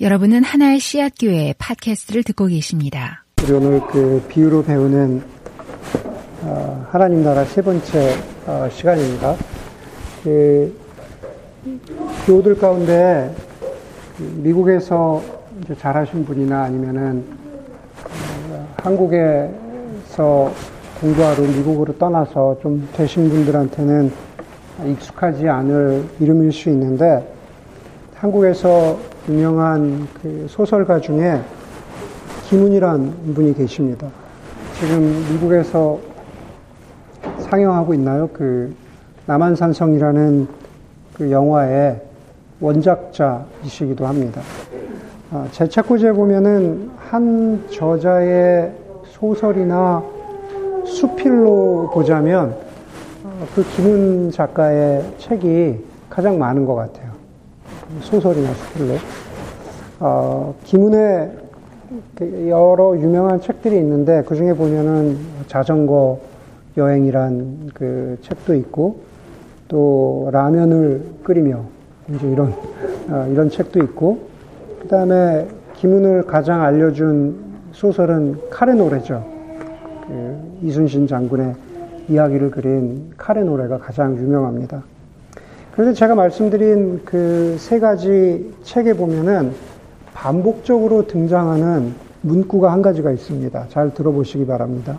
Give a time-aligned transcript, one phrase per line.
[0.00, 3.24] 여러분은 하나의 씨앗 교회 팟캐스트를 듣고 계십니다.
[3.40, 5.22] 우리 오늘 그 비유로 배우는
[6.42, 8.12] 어, 하나님 나라 세 번째
[8.44, 9.36] 어, 시간입니다.
[10.24, 10.76] 그
[12.26, 13.32] 교우들 가운데
[14.18, 15.22] 미국에서
[15.78, 17.24] 잘하신 분이나 아니면은
[18.50, 20.52] 어, 한국에서
[21.00, 24.12] 공부하러 미국으로 떠나서 좀 되신 분들한테는
[24.88, 27.32] 익숙하지 않을 이름일 수 있는데
[28.16, 31.40] 한국에서 유명한 그 소설가 중에
[32.48, 34.06] 김은이란 분이 계십니다.
[34.78, 35.98] 지금 미국에서
[37.38, 38.28] 상영하고 있나요?
[38.32, 38.74] 그
[39.26, 40.46] 남한산성이라는
[41.14, 42.02] 그 영화의
[42.60, 44.42] 원작자이시기도 합니다.
[45.30, 48.72] 아, 제 책꽂이에 보면은 한 저자의
[49.06, 50.02] 소설이나
[50.84, 52.56] 수필로 보자면
[53.24, 55.78] 어, 그 김은 작가의 책이
[56.10, 57.10] 가장 많은 것 같아요.
[58.00, 58.94] 소설이나 수필로.
[60.00, 61.30] 어, 김은의
[62.16, 66.18] 그 여러 유명한 책들이 있는데 그 중에 보면은 자전거
[66.76, 69.00] 여행이란 그 책도 있고
[69.68, 71.60] 또 라면을 끓이며
[72.08, 72.52] 이제 이런
[73.08, 74.18] 어, 이런 책도 있고
[74.82, 77.36] 그 다음에 김은을 가장 알려준
[77.72, 79.24] 소설은 칼의 노래죠.
[80.06, 81.54] 그 이순신 장군의
[82.08, 84.82] 이야기를 그린 칼의 노래가 가장 유명합니다.
[85.72, 89.52] 그래서 제가 말씀드린 그 세 가지 책에 보면은
[90.14, 93.66] 반복적으로 등장하는 문구가 한 가지가 있습니다.
[93.68, 94.98] 잘 들어보시기 바랍니다.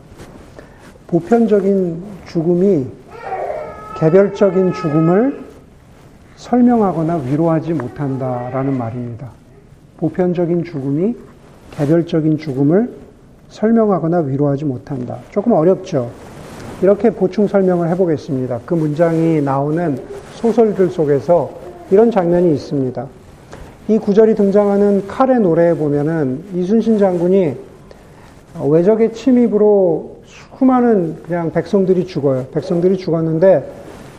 [1.08, 2.86] 보편적인 죽음이
[3.98, 5.46] 개별적인 죽음을
[6.36, 9.32] 설명하거나 위로하지 못한다라는 말입니다.
[9.98, 11.16] 보편적인 죽음이
[11.72, 12.94] 개별적인 죽음을
[13.50, 15.18] 설명하거나 위로하지 못한다.
[15.32, 16.12] 조금 어렵죠?
[16.82, 18.60] 이렇게 보충 설명을 해보겠습니다.
[18.66, 19.98] 그 문장이 나오는
[20.34, 21.50] 소설들 속에서
[21.90, 23.08] 이런 장면이 있습니다.
[23.88, 27.56] 이 구절이 등장하는 칼의 노래에 보면은 이순신 장군이
[28.68, 32.48] 외적의 침입으로 수많은 그냥 백성들이 죽어요.
[32.52, 33.72] 백성들이 죽었는데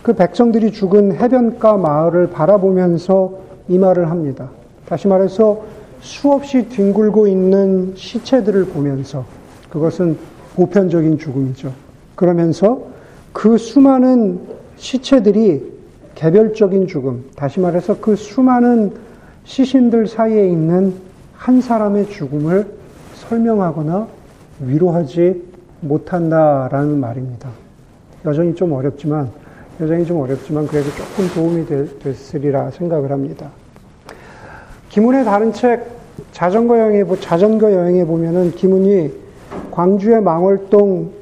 [0.02, 3.32] 그 백성들이 죽은 해변가 마을을 바라보면서
[3.68, 4.50] 이 말을 합니다.
[4.86, 5.64] 다시 말해서
[6.00, 9.24] 수없이 뒹굴고 있는 시체들을 보면서
[9.68, 10.16] 그것은
[10.54, 11.72] 보편적인 죽음이죠.
[12.14, 12.82] 그러면서
[13.32, 14.38] 그 수많은
[14.76, 15.74] 시체들이
[16.14, 19.05] 개별적인 죽음, 다시 말해서 그 수많은
[19.46, 20.94] 시신들 사이에 있는
[21.34, 22.66] 한 사람의 죽음을
[23.14, 24.08] 설명하거나
[24.60, 25.42] 위로하지
[25.80, 27.48] 못한다라는 말입니다.
[28.24, 29.30] 여전히 좀 어렵지만,
[29.80, 31.66] 여전히 좀 어렵지만 그래도 조금 도움이
[32.00, 33.50] 됐으리라 생각을 합니다.
[34.88, 35.86] 김훈의 다른 책
[36.32, 39.12] 자전거 여행에 자전거 여행에 보면은 김훈이
[39.70, 41.12] 광주의 망월동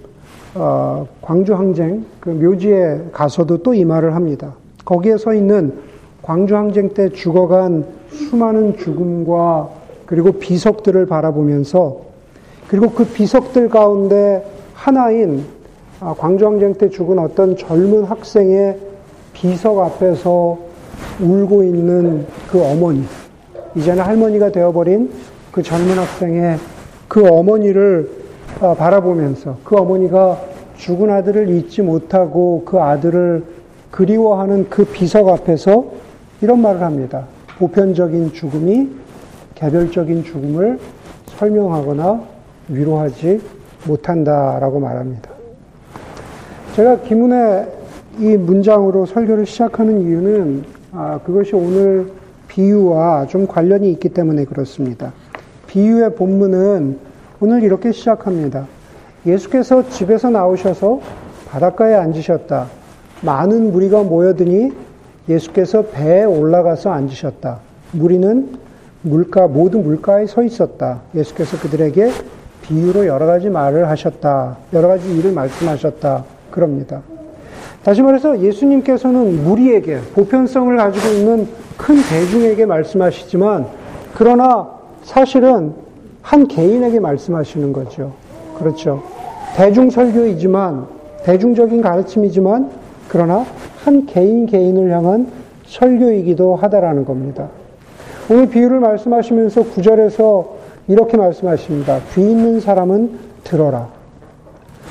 [0.54, 4.54] 어, 광주 항쟁 그 묘지에 가서도 또 이 말을 합니다.
[4.84, 5.74] 거기에 서 있는
[6.24, 9.68] 광주 항쟁 때 죽어간 수많은 죽음과
[10.06, 12.00] 그리고 비석들을 바라보면서
[12.66, 14.42] 그리고 그 비석들 가운데
[14.72, 15.44] 하나인
[16.00, 18.78] 아, 광주 항쟁 때 죽은 어떤 젊은 학생의
[19.34, 20.58] 비석 앞에서
[21.20, 23.04] 울고 있는 그 어머니,
[23.74, 25.10] 이제는 할머니가 되어버린
[25.52, 26.58] 그 젊은 학생의
[27.06, 28.10] 그 어머니를
[28.60, 30.40] 아, 바라보면서 그 어머니가
[30.78, 33.44] 죽은 아들을 잊지 못하고 그 아들을
[33.90, 36.03] 그리워하는 그 비석 앞에서
[36.40, 37.24] 이런 말을 합니다.
[37.58, 38.90] 보편적인 죽음이
[39.54, 40.78] 개별적인 죽음을
[41.26, 42.22] 설명하거나
[42.68, 43.40] 위로하지
[43.86, 45.30] 못한다라고 말합니다.
[46.74, 47.68] 제가 김은의
[48.18, 52.10] 이 문장으로 설교를 시작하는 이유는 아, 그것이 오늘
[52.48, 55.12] 비유와 좀 관련이 있기 때문에 그렇습니다.
[55.66, 56.98] 비유의 본문은
[57.40, 58.66] 오늘 이렇게 시작합니다.
[59.26, 61.00] 예수께서 집에서 나오셔서
[61.48, 62.68] 바닷가에 앉으셨다.
[63.22, 64.72] 많은 무리가 모여드니
[65.28, 67.58] 예수께서 배에 올라가서 앉으셨다.
[67.92, 68.58] 무리는
[69.02, 71.00] 물가, 모든 물가에 서 있었다.
[71.14, 72.10] 예수께서 그들에게
[72.62, 74.56] 비유로 여러 가지 말을 하셨다.
[74.72, 76.24] 여러 가지 일을 말씀하셨다.
[76.50, 77.02] 그럽니다.
[77.82, 83.66] 다시 말해서 예수님께서는 무리에게, 보편성을 가지고 있는 큰 대중에게 말씀하시지만,
[84.14, 84.70] 그러나
[85.02, 85.74] 사실은
[86.22, 88.12] 한 개인에게 말씀하시는 거죠.
[88.58, 89.02] 그렇죠.
[89.54, 90.86] 대중 설교이지만,
[91.24, 92.70] 대중적인 가르침이지만,
[93.14, 93.46] 그러나
[93.84, 95.28] 한 개인 개인을 향한
[95.66, 97.48] 설교이기도 하다라는 겁니다.
[98.28, 100.56] 오늘 비유를 말씀하시면서 구절에서
[100.88, 102.00] 이렇게 말씀하십니다.
[102.12, 103.86] 귀 있는 사람은 들어라.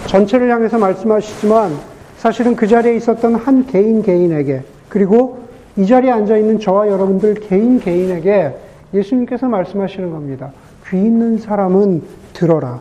[0.08, 1.74] 전체를 향해서 말씀하시지만
[2.16, 5.40] 사실은 그 자리에 있었던 한 개인 개인에게 그리고
[5.76, 8.56] 이 자리에 앉아 있는 저와 여러분들 개인 개인에게
[8.94, 10.54] 예수님께서 말씀하시는 겁니다.
[10.90, 12.80] 귀 있는 사람은 들어라.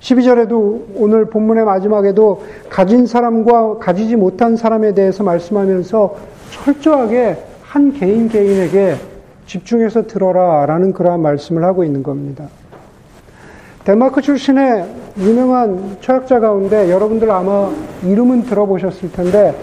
[0.00, 6.16] 12절에도 오늘 본문의 마지막에도 가진 사람과 가지지 못한 사람에 대해서 말씀하면서
[6.50, 8.96] 철저하게 한 개인 개인에게
[9.46, 12.46] 집중해서 들어라 라는 그러한 말씀을 하고 있는 겁니다.
[13.84, 14.86] 덴마크 출신의
[15.18, 17.70] 유명한 철학자 가운데 여러분들 아마
[18.04, 19.54] 이름은 들어보셨을 텐데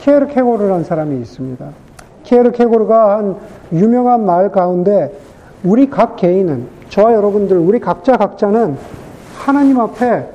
[0.00, 1.66] 키에르 케고르라는 사람이 있습니다.
[2.24, 3.36] 키에르 케고르가 한
[3.72, 5.12] 유명한 말 가운데
[5.62, 8.76] 우리 각 개인은 저와 여러분들 우리 각자 각자는
[9.34, 10.26] 하나님 앞에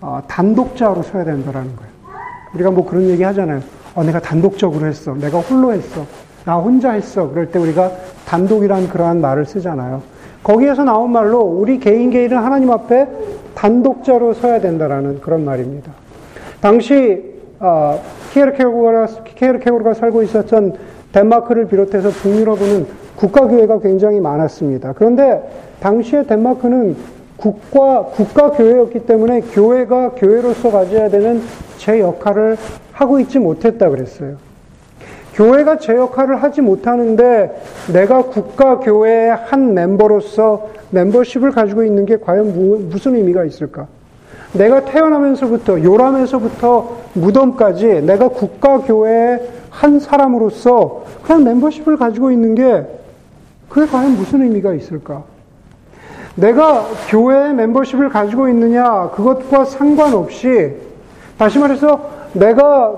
[0.00, 1.90] 어, 단독자로 서야 된다라는 거예요.
[2.54, 3.60] 우리가 뭐 그런 얘기 하잖아요.
[3.94, 5.14] 어, 내가 단독적으로 했어.
[5.14, 6.04] 내가 홀로 했어.
[6.44, 7.28] 나 혼자 했어.
[7.30, 7.90] 그럴 때 우리가
[8.26, 10.02] 단독이란 그러한 말을 쓰잖아요.
[10.42, 13.08] 거기에서 나온 말로 우리 개인 개인은 하나님 앞에
[13.54, 15.92] 단독자로 서야 된다라는 그런 말입니다.
[16.60, 18.00] 당시 어,
[18.32, 19.06] 키에르케고르가,
[19.36, 20.74] 키에르케고르가 살고 있었던
[21.12, 24.92] 덴마크를 비롯해서 북유럽은 국가교회가 굉장히 많았습니다.
[24.94, 25.40] 그런데
[25.80, 26.96] 당시에 덴마크는
[27.44, 31.42] 국가, 국가 교회였기 때문에 교회가 교회로서 가져야 되는
[31.76, 32.56] 제 역할을
[32.92, 34.36] 하고 있지 못했다 그랬어요.
[35.34, 37.62] 교회가 제 역할을 하지 못하는데
[37.92, 43.88] 내가 국가 교회의 한 멤버로서 멤버십을 가지고 있는 게 과연 무슨 의미가 있을까?
[44.54, 52.86] 내가 태어나면서부터, 요람에서부터 무덤까지 내가 국가 교회의 한 사람으로서 그냥 멤버십을 가지고 있는 게
[53.68, 55.33] 그게 과연 무슨 의미가 있을까?
[56.36, 60.72] 내가 교회의 멤버십을 가지고 있느냐, 그것과 상관없이,
[61.38, 62.92] 다시 말해서 내가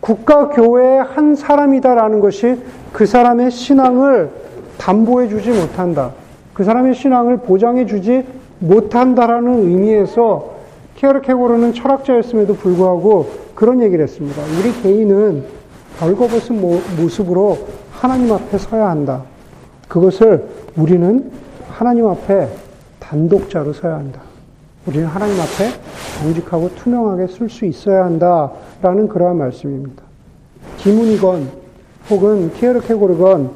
[0.00, 2.56] 국가 교회의 한 사람이다라는 것이
[2.92, 4.30] 그 사람의 신앙을
[4.78, 6.10] 담보해 주지 못한다.
[6.52, 8.24] 그 사람의 신앙을 보장해 주지
[8.58, 10.54] 못한다라는 의미에서
[10.96, 14.42] 케어르케고르는 철학자였음에도 불구하고 그런 얘기를 했습니다.
[14.60, 15.44] 우리 개인은
[15.98, 16.60] 벌거벗은
[17.00, 17.58] 모습으로
[17.92, 19.22] 하나님 앞에 서야 한다.
[19.88, 20.44] 그것을
[20.76, 21.30] 우리는
[21.70, 22.48] 하나님 앞에
[23.14, 24.20] 단독자로 서야 한다.
[24.86, 25.70] 우리는 하나님 앞에
[26.20, 30.02] 정직하고 투명하게 쓸 수 있어야 한다라는 그러한 말씀입니다.
[30.78, 31.48] 기문이건
[32.10, 33.50] 혹은 키에르케고르건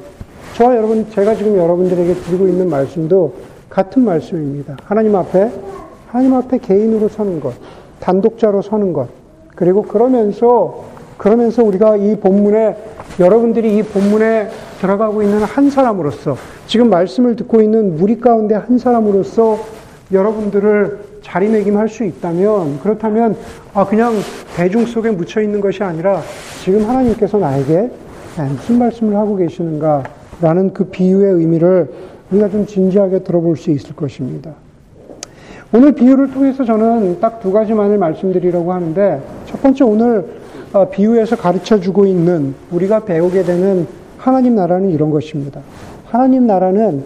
[0.55, 3.33] 저와 여러분 제가 지금 여러분들에게 드리고 있는 말씀도
[3.69, 4.77] 같은 말씀입니다.
[4.85, 5.51] 하나님 앞에
[6.07, 7.53] 하나님 앞에 개인으로 서는 것,
[7.99, 9.09] 단독자로 서는 것,
[9.55, 10.85] 그리고 그러면서
[11.17, 12.77] 그러면서 우리가 이 본문에
[13.19, 16.37] 여러분들이 이 본문에 들어가고 있는 한 사람으로서
[16.67, 19.59] 지금 말씀을 듣고 있는 무리 가운데 한 사람으로서
[20.11, 23.35] 여러분들을 자리매김할 수 있다면 그렇다면
[23.73, 24.13] 아 그냥
[24.55, 26.21] 대중 속에 묻혀 있는 것이 아니라
[26.63, 27.91] 지금 하나님께서 나에게
[28.55, 31.91] 무슨 말씀을 하고 계시는가라는 그 비유의 의미를
[32.31, 34.51] 우리가 좀 진지하게 들어볼 수 있을 것입니다.
[35.71, 40.25] 오늘 비유를 통해서 저는 딱 두 가지만을 말씀드리려고 하는데 첫 번째 오늘
[40.73, 43.87] 어, 비유에서 가르쳐 주고 있는 우리가 배우게 되는
[44.19, 45.61] 하나님 나라는 이런 것입니다.
[46.05, 47.03] 하나님 나라는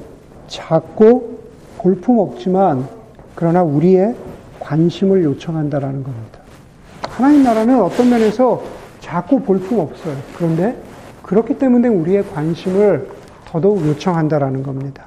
[0.47, 1.39] 작고
[1.77, 2.87] 볼품없지만
[3.35, 4.15] 그러나 우리의
[4.59, 6.39] 관심을 요청한다라는 겁니다.
[7.07, 8.63] 하나님 나라는 어떤 면에서
[8.99, 10.15] 작고 볼품없어요.
[10.35, 10.75] 그런데
[11.21, 13.07] 그렇기 때문에 우리의 관심을
[13.45, 15.05] 더더욱 요청한다라는 겁니다.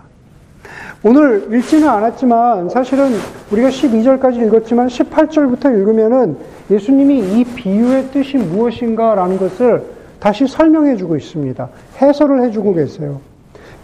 [1.03, 3.11] 오늘 읽지는 않았지만 사실은
[3.51, 6.37] 우리가 12절까지 읽었지만 18절부터 읽으면은
[6.71, 11.69] 예수님이 이 비유의 뜻이 무엇인가라는 것을 다시 설명해 주고 있습니다.
[12.01, 13.21] 해설을 해 주고 계세요.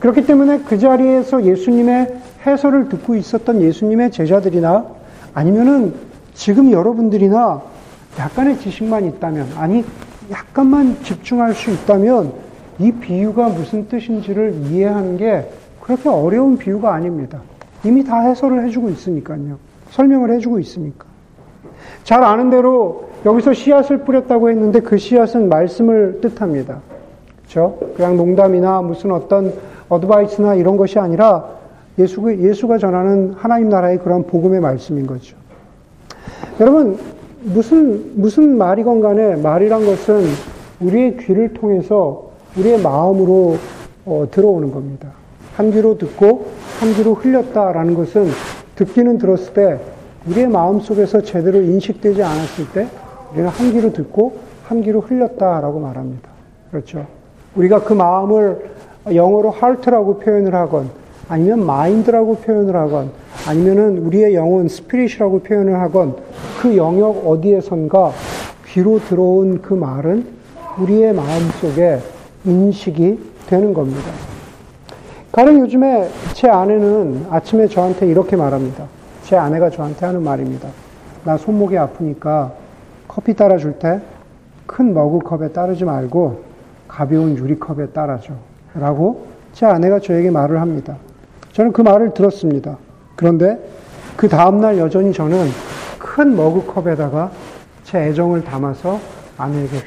[0.00, 2.14] 그렇기 때문에 그 자리에서 예수님의
[2.46, 4.84] 해설을 듣고 있었던 예수님의 제자들이나
[5.34, 5.94] 아니면은
[6.34, 7.62] 지금 여러분들이나
[8.18, 9.84] 약간의 지식만 있다면, 아니,
[10.30, 12.32] 약간만 집중할 수 있다면
[12.78, 15.48] 이 비유가 무슨 뜻인지를 이해하는 게
[15.80, 17.40] 그렇게 어려운 비유가 아닙니다.
[17.84, 19.58] 이미 다 해설을 해주고 있으니까요.
[19.90, 21.06] 설명을 해주고 있으니까.
[22.04, 26.80] 잘 아는 대로 여기서 씨앗을 뿌렸다고 했는데 그 씨앗은 말씀을 뜻합니다.
[27.52, 27.78] 그렇죠?
[27.94, 29.52] 그냥 농담이나 무슨 어떤
[29.90, 31.44] 어드바이스나 이런 것이 아니라
[31.98, 35.36] 예수가, 예수가 전하는 하나님 나라의 그런 복음의 말씀인 거죠.
[36.58, 36.98] 여러분,
[37.42, 40.24] 무슨, 무슨 말이건 간에 말이란 것은
[40.80, 43.56] 우리의 귀를 통해서 우리의 마음으로
[44.06, 45.10] 어, 들어오는 겁니다.
[45.54, 46.46] 한 귀로 듣고
[46.80, 48.28] 한 귀로 흘렸다라는 것은
[48.76, 49.78] 듣기는 들었을 때
[50.26, 52.86] 우리의 마음 속에서 제대로 인식되지 않았을 때
[53.32, 56.30] 우리는 한 귀로 듣고 한 귀로 흘렸다라고 말합니다.
[56.70, 57.06] 그렇죠.
[57.56, 58.70] 우리가 그 마음을
[59.12, 60.90] 영어로 heart라고 표현을 하건
[61.28, 63.10] 아니면 mind라고 표현을 하건
[63.46, 66.16] 아니면은 우리의 영혼 spirit이라고 표현을 하건
[66.60, 68.12] 그 영역 어디에선가
[68.66, 70.26] 귀로 들어온 그 말은
[70.78, 71.98] 우리의 마음 속에
[72.44, 74.10] 인식이 되는 겁니다.
[75.30, 78.86] 가령 요즘에 제 아내는 아침에 저한테 이렇게 말합니다.
[79.24, 80.68] 제 아내가 저한테 하는 말입니다.
[81.24, 82.52] 나 손목이 아프니까
[83.08, 84.00] 커피 따라줄 때
[84.72, 86.51] 큰 머그컵에 따르지 말고
[86.96, 88.34] 가벼운 유리컵에 따라줘.
[88.74, 90.96] 라고 제 아내가 저에게 말을 합니다.
[91.52, 92.76] 저는 그 말을 들었습니다.
[93.16, 93.58] 그런데
[94.16, 95.48] 그 다음날 여전히 저는
[95.98, 97.30] 큰 머그컵에다가
[97.84, 98.98] 제 애정을 담아서
[99.38, 99.78] 아내에게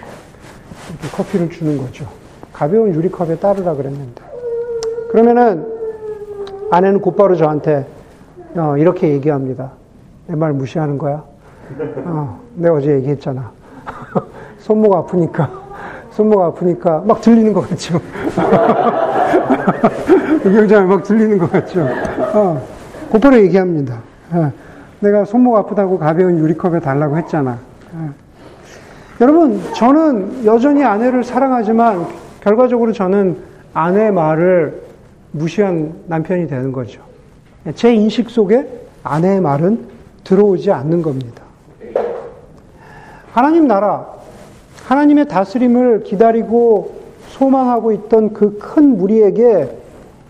[1.16, 2.08] 커피를 주는 거죠.
[2.52, 4.22] 가벼운 유리컵에 따르라 그랬는데.
[5.12, 5.68] 그러면은
[6.72, 7.86] 아내는 곧바로 저한테
[8.56, 9.72] 어, 이렇게 얘기합니다.
[10.28, 11.24] 내 말 무시하는 거야?
[12.06, 13.52] 어, 내가 어제 얘기했잖아.
[14.58, 15.52] 손목 아프니까,
[16.16, 18.00] 손목 아프니까 막 들리는 것 같죠?
[20.44, 21.86] 경장에 막 들리는 것 같죠?
[22.34, 22.66] 어,
[23.10, 24.00] 곧바로 얘기합니다.
[24.32, 24.50] 어,
[25.02, 27.58] 내가 손목 아프다고 가벼운 유리컵에 달라고 했잖아.
[27.94, 28.14] 어.
[29.20, 32.06] 여러분, 저는 여전히 아내를 사랑하지만
[32.40, 33.38] 결과적으로 저는
[33.74, 34.84] 아내 말을
[35.34, 37.02] 무시한 남편이 되는 거죠.
[37.76, 38.66] 제 인식 속에
[39.04, 39.86] 아내의 말은
[40.24, 41.44] 들어오지 않는 겁니다.
[43.34, 44.15] 하나님 나라,
[44.86, 46.96] 하나님의 다스림을 기다리고
[47.30, 49.70] 소망하고 있던 그 큰 무리에게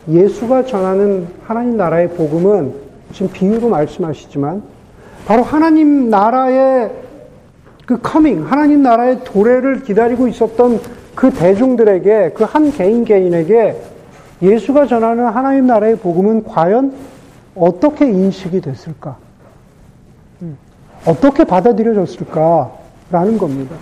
[0.09, 2.73] 예수가 전하는 하나님 나라의 복음은
[3.11, 4.63] 지금 비유로 말씀하시지만
[5.25, 6.91] 바로 하나님 나라의
[7.85, 10.79] 그 coming, 하나님 나라의 도래를 기다리고 있었던
[11.15, 13.75] 그 대중들에게, 그 한 개인 개인에게
[14.41, 16.93] 예수가 전하는 하나님 나라의 복음은 과연
[17.55, 19.17] 어떻게 인식이 됐을까?
[20.41, 20.57] 음,
[21.05, 22.71] 어떻게 받아들여졌을까
[23.11, 23.75] 라는 겁니다.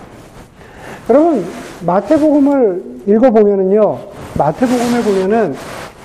[1.09, 1.45] 여러분,
[1.85, 3.99] 마태복음을 읽어보면은요,
[4.37, 5.55] 마태복음에 보면은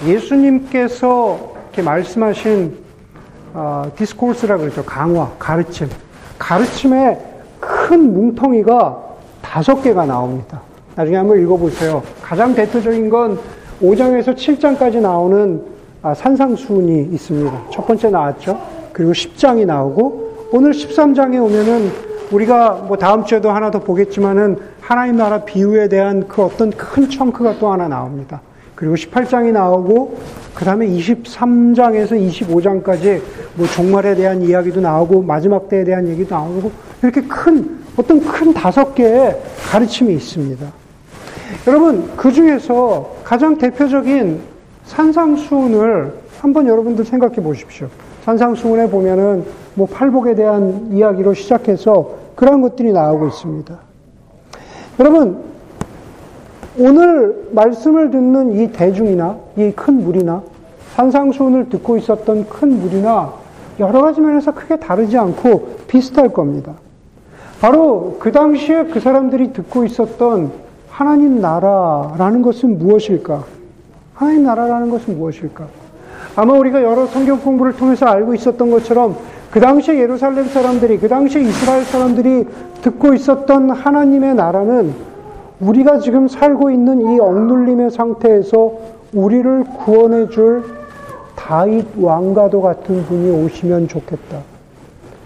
[0.05, 1.39] 예수님께서
[1.69, 2.77] 이렇게 말씀하신
[3.55, 4.85] 어, 디스코스라 그러죠.
[4.85, 5.89] 강화, 가르침.
[6.39, 7.19] 가르침의
[7.61, 9.05] 큰 뭉텅이가
[9.41, 10.61] 다섯 개가 나옵니다.
[10.97, 12.03] 나중에 한번 읽어보세요.
[12.21, 13.39] 가장 대표적인 건
[13.81, 15.63] 5장에서 7장까지 나오는
[16.03, 17.63] 아, 산상수훈이 있습니다.
[17.71, 18.61] 첫 번째 나왔죠.
[18.93, 25.45] 그리고 10장이 나오고 오늘 13장에 오면은 우리가 뭐 다음 주에도 하나 더 보겠지만은 하나님 나라
[25.45, 28.41] 비유에 대한 그 어떤 큰 청크가 또 하나 나옵니다.
[28.75, 30.19] 그리고 18장이 나오고
[30.55, 33.21] 그 다음에 23장에서 25장까지
[33.55, 36.71] 뭐 종말에 대한 이야기도 나오고 마지막 때에 대한 얘기도 나오고
[37.03, 39.37] 이렇게 큰 어떤 큰 다섯 개의
[39.71, 40.67] 가르침이 있습니다.
[41.67, 44.41] 여러분 그 중에서 가장 대표적인
[44.85, 47.89] 산상수훈을 한번 여러분들 생각해 보십시오.
[48.29, 49.45] 산상수훈에 보면은
[49.75, 53.75] 뭐 팔복에 대한 이야기로 시작해서 그런 것들이 나오고 있습니다.
[55.01, 55.39] 여러분
[56.79, 60.43] 오늘 말씀을 듣는 이 대중이나 이 큰 무리나
[60.95, 63.33] 산상수훈을 듣고 있었던 큰 무리나
[63.81, 66.75] 여러 가지 면에서 크게 다르지 않고 비슷할 겁니다.
[67.63, 70.53] 바로 그 당시에 그 사람들이 듣고 있었던
[70.91, 73.45] 하나님 나라라는 것은 무엇일까?
[74.13, 75.88] 하나님 나라라는 것은 무엇일까?
[76.39, 79.17] 아마 우리가 여러 성경 공부를 통해서 알고 있었던 것처럼
[79.51, 82.47] 그 당시에 예루살렘 사람들이, 그 당시에 이스라엘 사람들이
[82.81, 84.95] 듣고 있었던 하나님의 나라는
[85.59, 88.71] 우리가 지금 살고 있는 이 억눌림의 상태에서
[89.15, 90.63] 우리를 구원해 줄
[91.35, 94.39] 다윗 왕과도 같은 분이 오시면 좋겠다.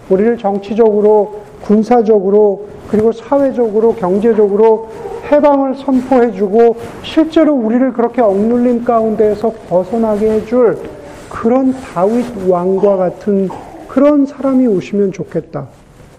[0.09, 4.87] 우리를 정치적으로, 군사적으로, 그리고 사회적으로, 경제적으로
[5.31, 10.79] 해방을 선포해주고 실제로 우리를 그렇게 억눌림 가운데에서 벗어나게 해줄
[11.33, 13.49] 그런 다윗 왕과 같은
[13.87, 15.67] 그런 사람이 오시면 좋겠다.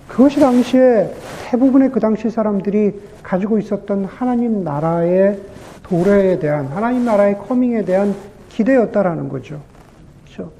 [0.08, 1.14] 그것이 당시에
[1.46, 5.38] 대부분의 그 당시 사람들이 가지고 있었던 하나님 나라의
[5.84, 8.14] 도래에 대한 하나님 나라의 커밍에 대한
[8.50, 9.60] 기대였다라는 거죠.
[10.24, 10.50] 그렇죠?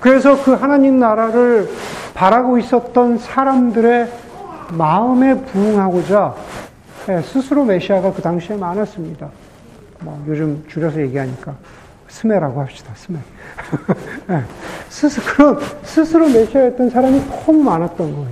[0.00, 1.68] 그래서 그 하나님 나라를
[2.12, 4.08] 바라고 있었던 사람들의
[4.76, 6.34] 마음에 부응하고자
[7.08, 9.28] 예, 스스로 메시아가 그 당시에 많았습니다.
[10.00, 11.54] 뭐 요즘 줄여서 얘기하니까
[12.14, 12.92] 스메라고 합시다.
[12.94, 13.18] 스메.
[14.30, 14.44] 예,
[14.88, 18.28] 스스로 스스로 메시아였던 사람이 너무 많았던 거예요.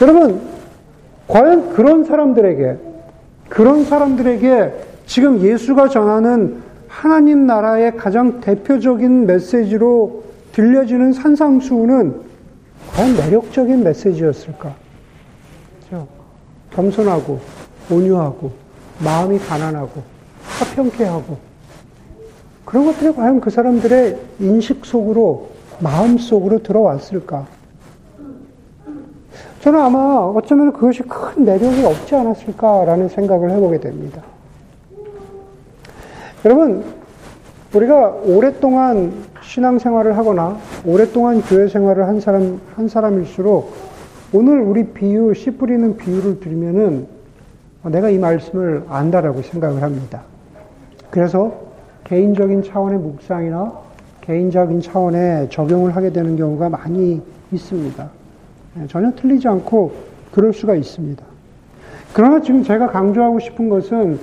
[0.00, 0.40] 여러분
[1.26, 2.78] 과연 그런 사람들에게
[3.50, 4.72] 그런 사람들에게
[5.04, 12.22] 지금 예수가 전하는 하나님 나라의 가장 대표적인 메시지로 들려지는 산상수훈은
[12.94, 14.74] 과연 매력적인 메시지였을까?
[16.70, 17.40] 겸손하고
[17.90, 18.52] 온유하고
[19.04, 20.02] 마음이 가난하고
[20.44, 21.47] 화평케 하고
[22.68, 25.48] 그런 것들이 과연 그 사람들의 인식 속으로
[25.80, 27.46] 마음 속으로 들어왔을까?
[29.62, 34.20] 저는 아마 어쩌면 그것이 큰 매력이 없지 않았을까라는 생각을 해보게 됩니다.
[36.44, 36.84] 여러분,
[37.74, 43.72] 우리가 오랫동안 신앙생활을 하거나 오랫동안 교회 생활을 한 사람, 한 사람일수록
[44.34, 47.06] 오늘 우리 비유, 씨 뿌리는 비유를 들으면은
[47.84, 50.20] 내가 이 말씀을 안다라고 생각을 합니다.
[51.10, 51.67] 그래서
[52.08, 53.72] 개인적인 차원의 묵상이나
[54.22, 57.20] 개인적인 차원의 적용을 하게 되는 경우가 많이
[57.52, 58.10] 있습니다.
[58.74, 59.92] 네, 전혀 틀리지 않고
[60.30, 61.22] 그럴 수가 있습니다.
[62.12, 64.18] 그러나 지금 제가 강조하고 싶은 것은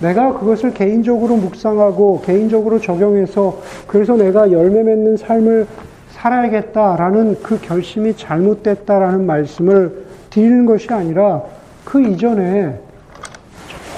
[0.00, 5.66] 내가 그것을 개인적으로 묵상하고 개인적으로 적용해서 그래서 내가 열매 맺는 삶을
[6.10, 11.42] 살아야겠다라는 그 결심이 잘못됐다라는 말씀을 드리는 것이 아니라
[11.84, 12.78] 그 이전에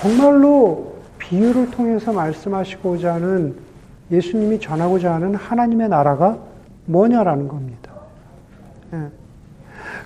[0.01, 0.92] 정말로
[1.33, 3.55] 비유를 통해서 말씀하시고자 하는
[4.11, 6.37] 예수님이 전하고자 하는 하나님의 나라가
[6.85, 7.91] 뭐냐라는 겁니다.
[8.93, 8.99] 예.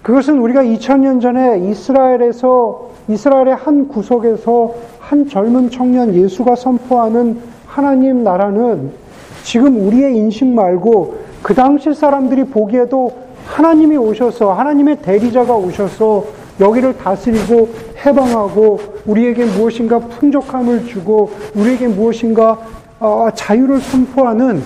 [0.03, 8.93] 그것은 우리가 2000년 전에 이스라엘에서 이스라엘의 한 구석에서 한 젊은 청년 예수가 선포하는 하나님 나라는
[9.43, 13.13] 지금 우리의 인식 말고 그 당시 사람들이 보기에도
[13.47, 16.25] 하나님이 오셔서 하나님의 대리자가 오셔서
[16.61, 17.69] 여기를 다스리고
[18.05, 22.59] 해방하고 우리에게 무엇인가 풍족함을 주고 우리에게 무엇인가
[22.99, 24.63] 어, 자유를 선포하는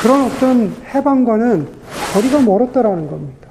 [0.00, 1.68] 그런 어떤 해방과는
[2.14, 3.48] 거리가 멀었다라는 겁니다.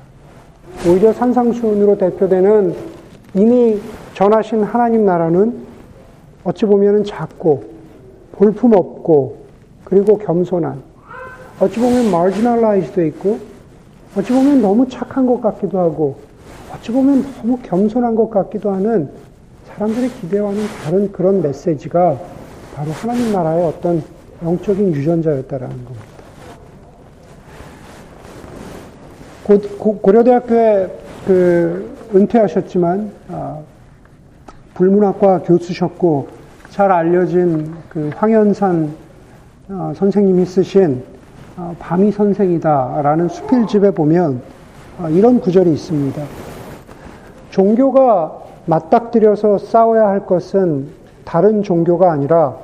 [0.88, 2.76] 오히려 산상수훈으로 대표되는
[3.36, 3.80] 이미
[4.14, 5.66] 전하신 하나님 나라는
[6.44, 7.64] 어찌 보면 작고
[8.34, 9.46] 볼품없고
[9.84, 10.82] 그리고 겸손한
[11.60, 13.40] 어찌 보면 마지널라이즈도 있고
[14.18, 16.18] 어찌 보면 너무 착한 것 같기도 하고
[16.76, 19.10] 어찌 보면 너무 겸손한 것 같기도 하는
[19.68, 22.20] 사람들의 기대와는 다른 그런 메시지가
[22.76, 24.04] 바로 하나님 나라의 어떤
[24.44, 26.06] 영적인 유전자였다라는 겁니다.
[29.80, 30.90] 고, 고려대학교에
[31.26, 33.60] 그 은퇴하셨지만 아,
[34.74, 36.28] 불문학과 교수셨고
[36.72, 38.94] 잘 알려진 그 황현산
[39.70, 41.04] 아, 선생님이 쓰신
[41.58, 44.42] 아, 밤이 선생이다라는 수필집에 보면
[45.00, 46.55] 아, 이런 구절이 있습니다.
[47.56, 50.90] 종교가 맞닥뜨려서 싸워야 할 것은
[51.24, 52.58] 다른 종교가 아니라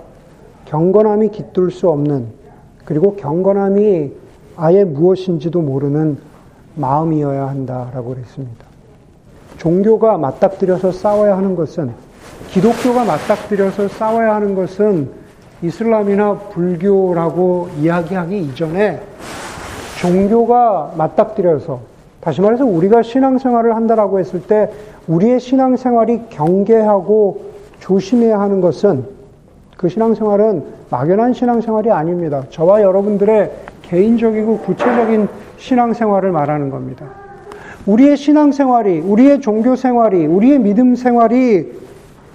[0.66, 2.28] 경건함이 깃들 수 없는
[2.84, 4.12] 그리고 경건함이
[4.58, 6.18] 아예 무엇인지도 모르는
[6.76, 8.66] 마음이어야 한다라고 그랬습니다.
[9.60, 11.92] 종교가 맞닥뜨려서 싸워야 하는 것은
[12.50, 15.10] 기독교가 맞닥뜨려서 싸워야 하는 것은
[15.62, 19.02] 이슬람이나 불교라고 이야기하기 이전에
[20.02, 21.91] 종교가 맞닥뜨려서
[22.22, 24.72] 다시 말해서 우리가 신앙생활을 한다라고 했을 때
[25.08, 27.46] 우리의 신앙생활이 경계하고
[27.80, 29.06] 조심해야 하는 것은
[29.76, 32.44] 그 신앙생활은 막연한 신앙생활이 아닙니다.
[32.52, 33.52] 저와 여러분들의
[33.82, 37.08] 개인적이고 구체적인 신앙생활을 말하는 겁니다.
[37.88, 41.72] 우리의 신앙생활이, 우리의 종교생활이, 우리의 믿음 생활이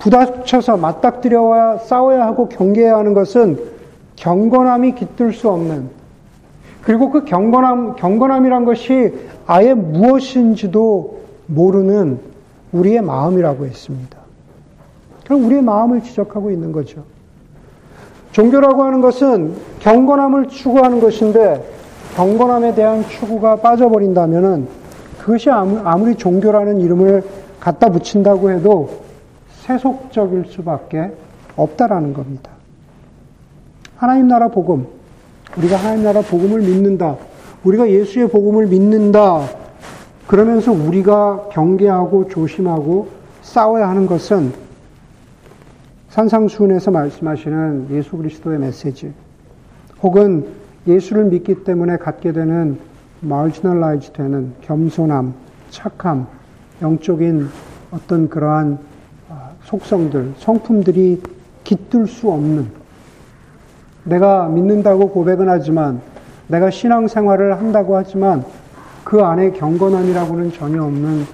[0.00, 3.58] 부닥쳐서 맞닥뜨려야 싸워야 하고 경계해야 하는 것은
[4.16, 5.88] 경건함이 깃들 수 없는
[6.86, 9.12] 그리고 그 경건함, 경건함이란 것이
[9.44, 12.20] 아예 무엇인지도 모르는
[12.70, 14.16] 우리의 마음이라고 했습니다.
[15.24, 17.02] 그럼 우리의 마음을 지적하고 있는 거죠.
[18.30, 21.68] 종교라고 하는 것은 경건함을 추구하는 것인데
[22.14, 24.68] 경건함에 대한 추구가 빠져버린다면
[25.18, 27.24] 그것이 아무리 종교라는 이름을
[27.58, 28.90] 갖다 붙인다고 해도
[29.62, 31.10] 세속적일 수밖에
[31.56, 32.52] 없다라는 겁니다.
[33.96, 34.86] 하나님 나라 복음,
[35.56, 37.16] 우리가 하나님 나라 복음을 믿는다.
[37.64, 39.48] 우리가 예수의 복음을 믿는다.
[40.26, 43.08] 그러면서 우리가 경계하고 조심하고
[43.42, 44.52] 싸워야 하는 것은
[46.10, 49.12] 산상수훈에서 말씀하시는 예수 그리스도의 메시지,
[50.02, 50.46] 혹은
[50.86, 52.78] 예수를 믿기 때문에 갖게 되는
[53.20, 55.34] 마지널라이즈 되는 겸손함,
[55.70, 56.26] 착함,
[56.82, 57.48] 영적인
[57.90, 58.78] 어떤 그러한
[59.28, 61.22] 아, 속성들, 성품들이
[61.64, 62.85] 깃들 수 없는
[64.06, 66.00] 내가 믿는다고 고백은 하지만
[66.46, 68.44] 내가 신앙생활을 한다고 하지만
[69.04, 71.24] 그 안에 경건함이라고는 전혀 없는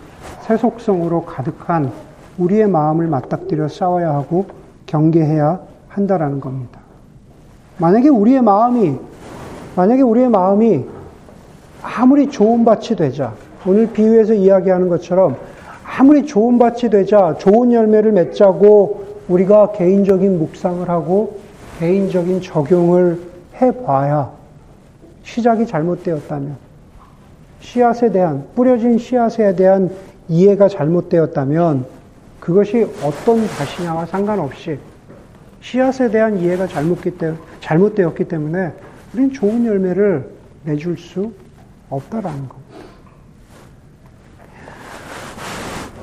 [0.43, 1.93] 세속성으로 가득한
[2.39, 4.47] 우리의 마음을 맞닥뜨려 싸워야 하고
[4.87, 6.81] 경계해야 한다라는 겁니다.
[7.79, 8.97] 만약에 우리의 마음이
[9.77, 10.85] 만약에 우리의 마음이
[11.83, 13.33] 아무리 좋은 밭이 되자,
[13.67, 15.37] 오늘 비유에서 이야기하는 것처럼
[15.85, 21.42] 아무리 좋은 밭이 되자, 좋은 열매를 맺자고 우리가 개인적인 묵상을 하고
[21.83, 23.21] 개인적인 적용을
[23.61, 24.31] 해봐야
[25.25, 26.57] 시작이 잘못되었다면,
[27.61, 29.91] 씨앗에 대한, 뿌려진 씨앗에 대한
[30.29, 31.85] 이해가 잘못되었다면,
[32.39, 34.79] 그것이 어떤 밭이냐와 상관없이
[35.61, 38.73] 씨앗에 대한 이해가 잘못되었기 때문에
[39.13, 40.31] 우리는 좋은 열매를
[40.63, 41.33] 내줄 수
[41.91, 42.77] 없다라는 겁니다.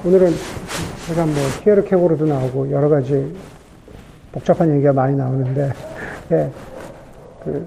[0.04, 0.34] 오늘은
[1.08, 3.34] 제가 뭐 히에르케고로도 나오고 여러 가지
[4.32, 5.72] 복잡한 얘기가 많이 나오는데
[6.32, 6.50] 예,
[7.44, 7.66] 그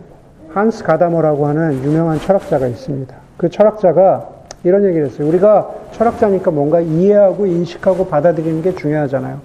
[0.52, 3.14] 한스 가다머라고 하는 유명한 철학자가 있습니다.
[3.36, 4.28] 그 철학자가
[4.64, 5.26] 이런 얘기를 했어요.
[5.28, 9.38] 우리가 철학자니까 뭔가 이해하고 인식하고 받아들이는 게 중요하잖아요.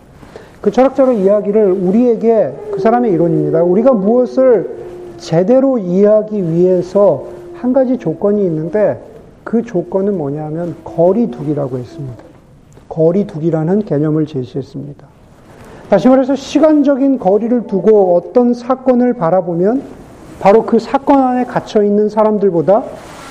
[0.62, 3.64] 그 철학자로 이야기를 우리에게 그 사람의 이론입니다.
[3.64, 4.70] 우리가 무엇을
[5.18, 9.02] 제대로 이해하기 위해서 한 가지 조건이 있는데
[9.44, 12.24] 그 조건은 뭐냐면 거리두기라고 했습니다.
[12.90, 15.08] 거리두기라는 개념을 제시했습니다.
[15.90, 19.84] 다시 말해서 시간적인 거리를 두고 어떤 사건을 바라보면
[20.40, 22.84] 바로 그 사건 안에 갇혀 있는 사람들보다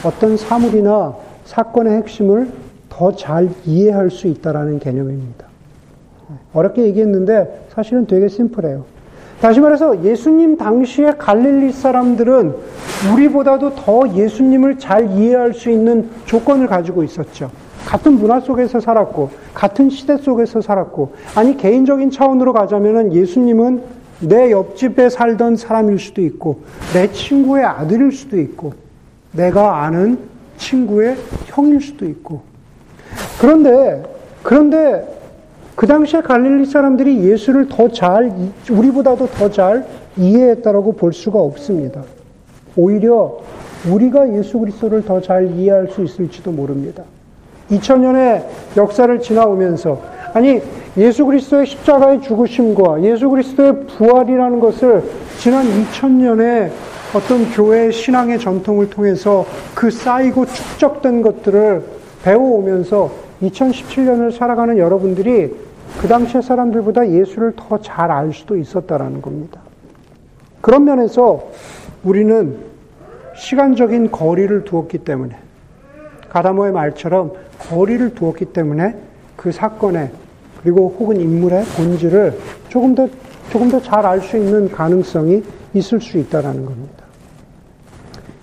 [0.05, 1.14] 어떤 사물이나
[1.45, 2.49] 사건의 핵심을
[2.88, 5.45] 더 잘 이해할 수 있다라는 개념입니다.
[6.55, 8.85] 어렵게 얘기했는데 사실은 되게 심플해요.
[9.42, 12.55] 다시 말해서 예수님 당시에 갈릴리 사람들은
[13.12, 17.51] 우리보다도 더 예수님을 잘 이해할 수 있는 조건을 가지고 있었죠.
[17.87, 23.83] 같은 문화 속에서 살았고, 같은 시대 속에서 살았고, 아니, 개인적인 차원으로 가자면은 예수님은
[24.20, 28.72] 내 옆집에 살던 사람일 수도 있고, 내 친구의 아들일 수도 있고,
[29.33, 30.18] 내가 아는
[30.57, 32.42] 친구의 형일 수도 있고.
[33.40, 34.03] 그런데,
[34.42, 35.07] 그런데
[35.77, 38.33] 그 당시에 갈릴리 사람들이 예수를 더 잘,
[38.70, 42.03] 우리보다도 더 잘 이해했다라고 볼 수가 없습니다.
[42.75, 43.38] 오히려
[43.88, 47.05] 우리가 예수 그리스도를 더 잘 이해할 수 있을지도 모릅니다.
[47.70, 48.44] 2000년의
[48.76, 50.00] 역사를 지나오면서
[50.35, 50.61] 아니
[50.96, 55.02] 예수 그리스도의 십자가의 죽으심과 예수 그리스도의 부활이라는 것을
[55.38, 56.70] 지난 2000년의
[57.14, 61.85] 어떤 교회 신앙의 전통을 통해서 그 쌓이고 축적된 것들을
[62.22, 63.11] 배워오면서
[63.42, 65.55] 2017년을 살아가는 여러분들이
[66.00, 69.61] 그 당시의 사람들보다 예수를 더 잘 알 수도 있었다라는 겁니다.
[70.61, 71.48] 그런 면에서
[72.02, 72.57] 우리는
[73.37, 75.37] 시간적인 거리를 두었기 때문에
[76.31, 77.33] 가다모의 말처럼
[77.68, 78.94] 거리를 두었기 때문에
[79.37, 80.11] 그 사건의
[80.62, 83.09] 그리고 혹은 인물의 본질을 조금 더
[83.50, 85.42] 조금 더 잘 알 수 있는 가능성이
[85.74, 87.05] 있을 수 있다라는 겁니다.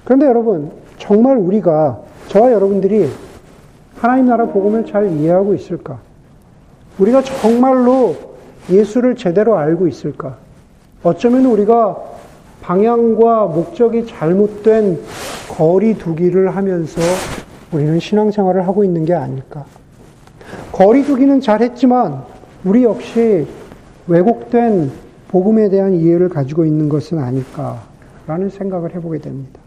[0.05, 3.09] 그런데 여러분 정말 우리가 저와 여러분들이
[3.97, 5.99] 하나님 나라 복음을 잘 이해하고 있을까?
[6.99, 8.15] 우리가 정말로
[8.69, 10.37] 예수를 제대로 알고 있을까?
[11.03, 11.97] 어쩌면 우리가
[12.61, 15.01] 방향과 목적이 잘못된
[15.49, 17.01] 거리 두기를 하면서
[17.73, 19.65] 우리는 신앙생활을 하고 있는 게 아닐까?
[20.71, 22.23] 거리 두기는 잘했지만
[22.63, 23.47] 우리 역시
[24.07, 24.91] 왜곡된
[25.29, 29.59] 복음에 대한 이해를 가지고 있는 것은 아닐까라는 생각을 해보게 됩니다.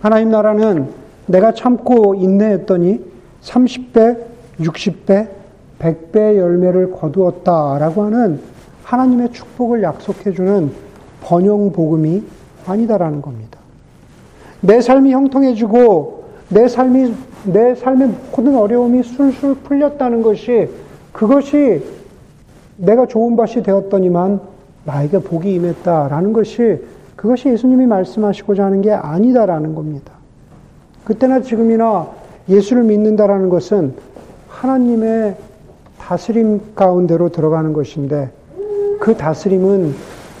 [0.00, 0.88] 하나님 나라는
[1.26, 3.04] 내가 참고 인내했더니
[3.42, 4.18] 30배,
[4.60, 5.28] 60배,
[5.80, 8.40] 100배의 열매를 거두었다라고 하는
[8.84, 10.70] 하나님의 축복을 약속해주는
[11.22, 12.22] 번영 복음이
[12.66, 13.58] 아니다라는 겁니다.
[14.60, 20.68] 내 삶이 형통해지고 내 삶이 내 삶의 모든 어려움이 술술 풀렸다는 것이
[21.12, 21.82] 그것이
[22.76, 24.40] 내가 좋은 밭이 되었더니만
[24.84, 26.82] 나에게 복이 임했다라는 것이
[27.16, 30.12] 그것이 예수님이 말씀하시고자 하는 게 아니다라는 겁니다.
[31.04, 32.08] 그때나 지금이나
[32.48, 33.94] 예수를 믿는다라는 것은
[34.48, 35.36] 하나님의
[35.98, 38.30] 다스림 가운데로 들어가는 것인데
[39.00, 39.94] 그 다스림은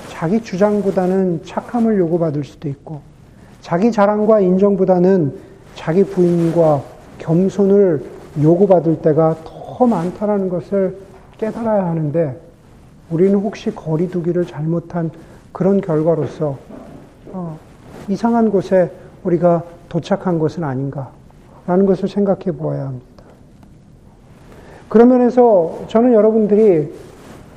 [0.08, 3.00] 자기 주장보다는 착함을 요구받을 수도 있고
[3.60, 5.34] 자기 자랑과 인정보다는
[5.74, 6.82] 자기 부인과
[7.18, 8.04] 겸손을
[8.42, 10.96] 요구받을 때가 더 많다라는 것을
[11.38, 12.40] 깨달아야 하는데
[13.10, 15.10] 우리는 혹시 거리두기를 잘못한
[15.52, 16.56] 그런 결과로서
[17.32, 17.58] 어,
[18.08, 18.90] 이상한 곳에
[19.24, 23.06] 우리가 도착한 것은 아닌가라는 것을 생각해 보아야 합니다.
[24.88, 26.92] 그런 면에서 저는 여러분들이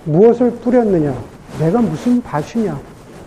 [0.05, 1.13] 무엇을 뿌렸느냐,
[1.59, 2.79] 내가 무슨 밭이냐,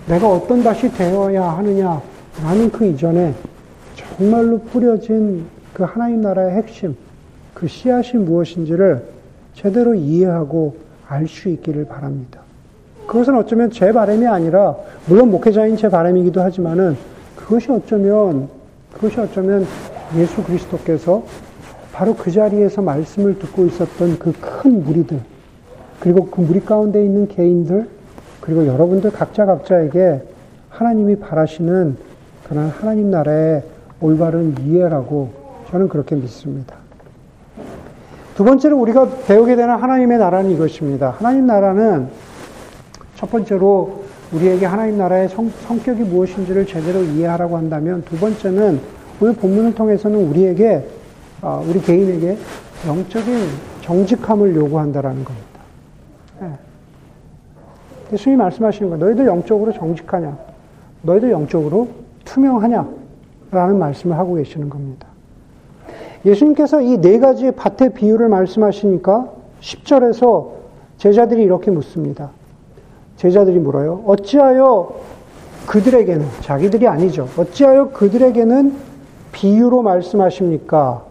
[0.06, 2.00] 내가 어떤 밭이 되어야 하느냐,
[2.42, 3.34] 라는 그 이전에
[4.20, 6.94] 정말로 뿌려진 그 하나님 나라의 핵심,
[7.54, 9.02] 그 씨앗이 무엇인지를
[9.54, 10.76] 제대로 이해하고
[11.08, 12.42] 알 수 있기를 바랍니다.
[13.06, 16.98] 그것은 어쩌면 제 바람이 아니라, 물론 목회자인 제 바람이기도 하지만은,
[17.34, 18.50] 그것이 어쩌면,
[18.92, 19.66] 그것이 어쩌면
[20.18, 21.24] 예수 그리스도께서
[21.90, 25.18] 바로 그 자리에서 말씀을 듣고 있었던 그 큰 무리들,
[25.98, 27.88] 그리고 그 무리 가운데 있는 개인들,
[28.42, 30.20] 그리고 여러분들 각자 각자에게
[30.68, 31.96] 하나님이 바라시는
[32.46, 33.62] 그런 하나님 나라의
[34.00, 35.30] 올바른 이해라고
[35.70, 36.76] 저는 그렇게 믿습니다.
[38.34, 41.10] 두 번째로 우리가 배우게 되는 하나님의 나라는 이것입니다.
[41.18, 42.08] 하나님 나라는
[43.16, 48.80] 첫 번째로 우리에게 하나님 나라의 성, 성격이 무엇인지를 제대로 이해하라고 한다면 두 번째는
[49.20, 50.86] 오늘 본문을 통해서는 우리에게
[51.42, 52.38] 어, 우리 개인에게
[52.86, 53.48] 영적인
[53.82, 55.46] 정직함을 요구한다라는 겁니다.
[56.40, 56.48] 네.
[58.12, 59.04] 예수님이 말씀하시는 거예요.
[59.04, 60.38] 너희들 영적으로 정직하냐?
[61.02, 61.88] 너희들 영적으로
[62.24, 62.99] 투명하냐?
[63.50, 65.06] 라는 말씀을 하고 계시는 겁니다.
[66.24, 69.28] 예수님께서 이 네 가지의 밭의 비유를 말씀하시니까
[69.60, 70.48] 10절에서
[70.98, 72.30] 제자들이 이렇게 묻습니다.
[73.16, 74.02] 제자들이 물어요.
[74.06, 74.94] 어찌하여
[75.66, 77.28] 그들에게는, 자기들이 아니죠.
[77.36, 78.74] 어찌하여 그들에게는
[79.32, 81.04] 비유로 말씀하십니까?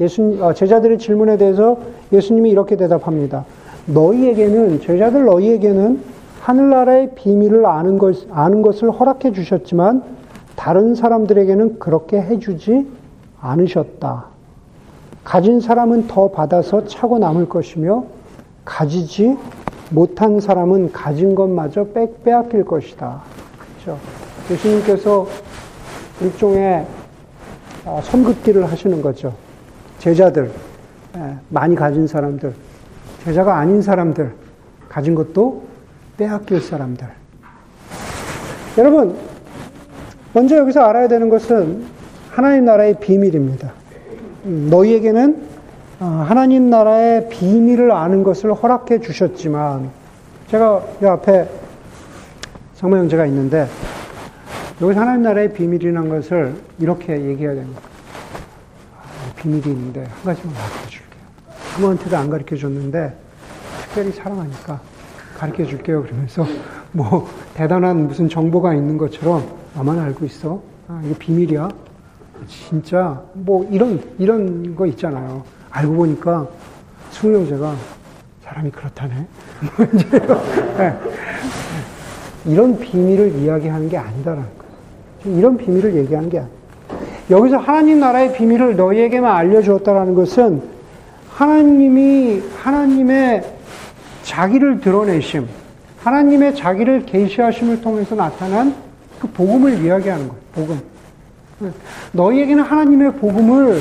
[0.00, 1.78] 예수 어, 제자들의 질문에 대해서
[2.12, 3.44] 예수님이 이렇게 대답합니다.
[3.86, 6.00] 너희에게는 제자들 너희에게는
[6.40, 10.02] 하늘나라의 비밀을 아는 것 아는 것을 허락해 주셨지만
[10.60, 12.86] 다른 사람들에게는 그렇게 해주지
[13.40, 14.26] 않으셨다.
[15.24, 18.04] 가진 사람은 더 받아서 차고 남을 것이며
[18.66, 19.38] 가지지
[19.88, 23.22] 못한 사람은 가진 것마저 빽 빼앗길 것이다.
[23.58, 23.98] 그렇죠?
[24.50, 25.26] 예수님께서
[26.20, 26.86] 일종의
[27.86, 29.32] 어, 선긋기를 하시는 거죠.
[29.98, 30.52] 제자들,
[31.16, 32.54] 예, 많이 가진 사람들,
[33.24, 34.34] 제자가 아닌 사람들,
[34.90, 35.62] 가진 것도
[36.18, 37.08] 빼앗길 사람들.
[38.76, 39.29] 여러분,
[40.32, 41.84] 먼저 여기서 알아야 되는 것은
[42.30, 43.72] 하나님 나라의 비밀입니다.
[44.44, 45.50] 음, 너희에게는
[46.00, 49.90] 어, 하나님 나라의 비밀을 아는 것을 허락해 주셨지만,
[50.48, 51.46] 제가 이 앞에
[52.74, 53.66] 상마 형제가 있는데,
[54.80, 57.82] 여기서 하나님 나라의 비밀이라는 것을 이렇게 얘기해야 됩니다.
[58.96, 61.22] 아, 비밀이 있는데, 한 가지만 가르쳐 줄게요.
[61.76, 63.14] 아무한테도 안 가르쳐 줬는데,
[63.82, 64.80] 특별히 사랑하니까
[65.40, 66.02] 가르쳐 줄게요.
[66.02, 66.44] 그러면서,
[66.92, 69.42] 뭐, 대단한 무슨 정보가 있는 것처럼,
[69.74, 70.60] 나만 알고 있어.
[70.86, 71.68] 아, 이게 비밀이야.
[72.46, 75.42] 진짜, 뭐, 이런, 이런 거 있잖아요.
[75.70, 76.46] 알고 보니까
[77.10, 77.74] 수명제가
[78.42, 79.14] 사람이 그렇다네.
[79.76, 79.86] 뭐
[80.76, 80.94] 네.
[82.44, 85.38] 이런 비밀을 이야기하는 게 아니다라는 거예요.
[85.38, 86.60] 이런 비밀을 얘기하는 게 아니에요.
[87.30, 90.62] 여기서 하나님 나라의 비밀을 너희에게만 알려주었다라는 것은
[91.30, 93.59] 하나님이 하나님의
[94.30, 95.48] 자기를 드러내심,
[95.98, 98.72] 하나님의 자기를 계시하심을 통해서 나타난
[99.20, 100.40] 그 복음을 이야기하는 거예요.
[100.54, 101.72] 복음.
[102.12, 103.80] 너희에게는 하나님의 복음을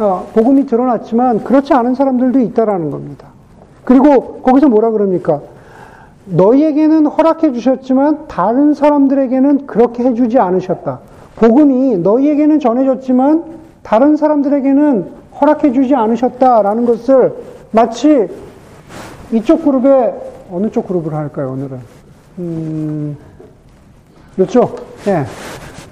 [0.00, 3.28] 어, 복음이 드러났지만 그렇지 않은 사람들도 있다라는 겁니다.
[3.84, 5.40] 그리고 거기서 뭐라 그럽니까?
[6.24, 11.00] 너희에게는 허락해 주셨지만 다른 사람들에게는 그렇게 해주지 않으셨다.
[11.36, 13.44] 복음이 너희에게는 전해졌지만
[13.84, 15.06] 다른 사람들에게는
[15.40, 17.34] 허락해 주지 않으셨다라는 것을
[17.70, 18.28] 마치
[19.32, 20.14] 이쪽 그룹에
[20.50, 21.78] 어느 쪽 그룹을 할까요 오늘은?
[22.38, 23.16] 음,
[24.38, 24.86] 이쪽.
[25.06, 25.24] 예.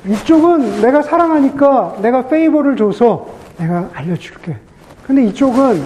[0.06, 4.56] 이쪽은 내가 사랑하니까 내가 페이버를 줘서 내가 알려줄게.
[5.06, 5.82] 근데 이쪽은,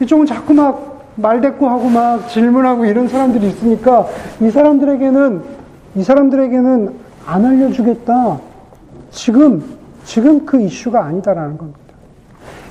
[0.00, 4.06] 이쪽은 자꾸 막 말대꾸하고 막 질문하고 이런 사람들이 있으니까
[4.40, 5.42] 이 사람들에게는,
[5.96, 6.94] 이 사람들에게는
[7.26, 8.38] 안 알려주겠다.
[9.10, 9.64] 지금,
[10.04, 11.80] 지금 그 이슈가 아니다라는 겁니다.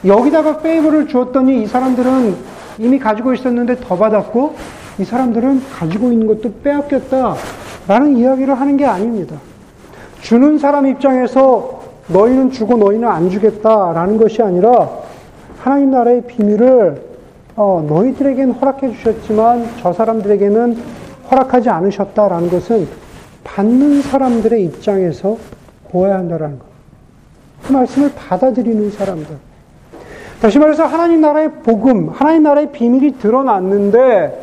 [0.05, 4.55] 여기다가 페이버를 주었더니 이 사람들은 이미 가지고 있었는데 더 받았고
[4.99, 7.35] 이 사람들은 가지고 있는 것도 빼앗겼다.
[7.87, 9.35] 라는 이야기를 하는 게 아닙니다.
[10.21, 14.89] 주는 사람 입장에서 너희는 주고 너희는 안 주겠다라는 것이 아니라
[15.59, 17.01] 하나님 나라의 비밀을
[17.55, 20.77] 어, 너희들에게는 허락해 주셨지만 저 사람들에게는
[21.31, 22.87] 허락하지 않으셨다라는 것은
[23.43, 25.37] 받는 사람들의 입장에서
[25.89, 26.65] 보아야 한다라는 것.
[27.63, 29.37] 그 말씀을 받아들이는 사람들.
[30.45, 34.41] 다시 말해서 하나님 나라의 복음, 하나님 나라의 비밀이 드러났는데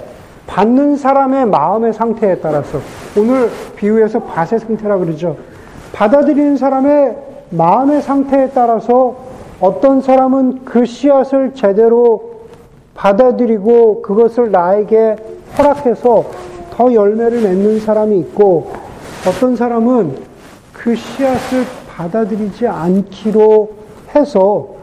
[0.49, 2.81] 받는 사람의 마음의 상태에 따라서
[3.17, 5.37] 오늘 비유해서 밭의 상태라 그러죠.
[5.93, 7.17] 받아들이는 사람의
[7.51, 9.15] 마음의 상태에 따라서
[9.61, 12.49] 어떤 사람은 그 씨앗을 제대로
[12.97, 15.15] 받아들이고 그것을 나에게
[15.57, 16.25] 허락해서
[16.73, 18.73] 더 열매를 맺는 사람이 있고
[19.29, 20.17] 어떤 사람은
[20.73, 23.71] 그 씨앗을 받아들이지 않기로
[24.17, 24.82] 해서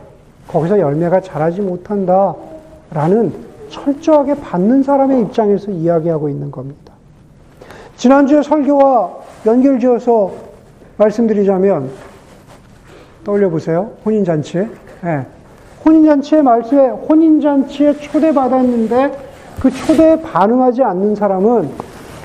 [0.49, 2.35] 거기서 열매가 자라지 못한다.
[2.91, 3.31] 라는
[3.69, 6.93] 철저하게 받는 사람의 입장에서 이야기하고 있는 겁니다.
[7.95, 9.11] 지난주에 설교와
[9.45, 10.31] 연결지어서
[10.97, 11.89] 말씀드리자면
[13.23, 13.91] 떠올려 보세요.
[14.05, 14.67] 혼인잔치.
[15.03, 15.25] 네.
[15.85, 19.29] 혼인잔치의 말씀에 혼인잔치에 초대받았는데
[19.61, 21.69] 그 초대에 반응하지 않는 사람은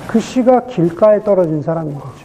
[0.09, 2.25] 그 씨가 길가에 떨어진 사람인 거죠.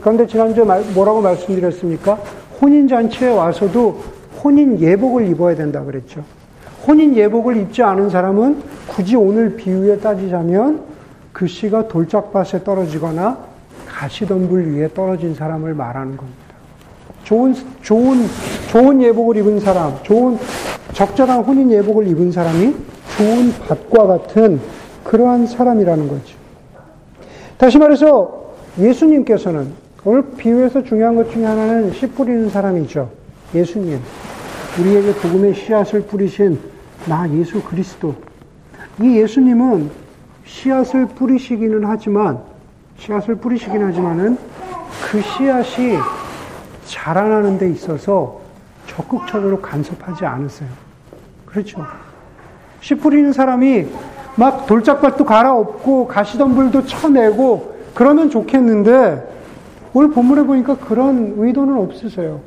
[0.00, 0.64] 그런데 지난주에
[0.94, 2.18] 뭐라고 말씀드렸습니까?
[2.60, 6.22] 혼인잔치에 와서도 혼인 예복을 입어야 된다 그랬죠.
[6.86, 10.82] 혼인 예복을 입지 않은 사람은 굳이 오늘 비유에 따지자면
[11.32, 13.38] 그 씨가 돌짝밭에 떨어지거나
[13.86, 16.38] 가시덤불 위에 떨어진 사람을 말하는 겁니다.
[17.24, 18.26] 좋은, 좋은,
[18.70, 20.38] 좋은 예복을 입은 사람, 좋은,
[20.94, 22.74] 적절한 혼인 예복을 입은 사람이
[23.16, 24.60] 좋은 밭과 같은
[25.04, 26.36] 그러한 사람이라는 거죠.
[27.58, 29.72] 다시 말해서 예수님께서는
[30.04, 33.10] 오늘 비유에서 중요한 것 중에 하나는 씨 뿌리는 사람이죠.
[33.54, 34.00] 예수님.
[34.78, 36.58] 우리에게 복음의 씨앗을 뿌리신
[37.06, 38.14] 나 예수 그리스도.
[39.00, 39.90] 이 예수님은
[40.44, 42.38] 씨앗을 뿌리시기는 하지만
[42.98, 44.38] 씨앗을 뿌리시긴 하지만은
[45.10, 45.98] 그 씨앗이
[46.86, 48.40] 자라나는 데 있어서
[48.86, 50.68] 적극적으로 간섭하지 않으세요.
[51.44, 51.84] 그렇죠.
[52.80, 53.86] 씨 뿌리는 사람이
[54.36, 59.38] 막 돌짝밭도 갈아엎고 가시덤불도 쳐내고 그러면 좋겠는데
[59.92, 62.40] 오늘 본문에 보니까 그런 의도는 없으세요.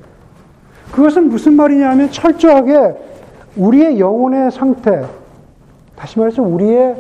[0.92, 2.96] 그것은 무슨 말이냐면 철저하게
[3.56, 5.06] 우리의 영혼의 상태,
[5.96, 6.96] 다시 말해서 우리의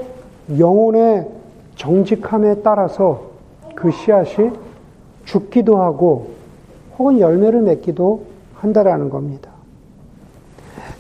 [0.58, 1.27] 영혼의
[1.75, 3.32] 정직함에 따라서
[3.75, 4.51] 그 씨앗이
[5.25, 6.32] 죽기도 하고
[6.97, 8.25] 혹은 열매를 맺기도
[8.56, 9.49] 한다라는 겁니다.